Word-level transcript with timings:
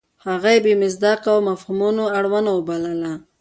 هغه 0.25 0.49
یې 0.55 0.59
بې 0.65 0.73
مصداقه 0.81 1.29
او 1.35 1.39
مفهومونو 1.49 2.03
اړونه 2.17 2.49
وبلله. 2.53 3.13